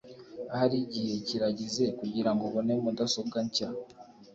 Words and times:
ahari 0.53 0.77
igihe 0.85 1.13
kirageze 1.27 1.83
kugirango 1.99 2.41
ubone 2.49 2.73
mudasobwa 2.83 3.37
nshya 3.45 3.67